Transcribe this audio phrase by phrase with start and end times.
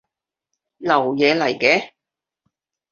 [0.79, 1.91] 流嘢嚟嘅